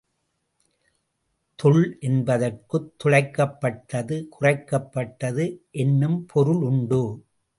தொள் 1.59 1.97
என்பதற்குத் 1.99 2.93
துளைக்கப் 3.03 3.59
பட்டது 3.59 4.27
குறைக்கப் 4.29 4.91
பட்டது 4.91 5.45
என்னும் 5.71 6.25
பொருள் 6.25 6.61
உண்டு. 6.61 7.03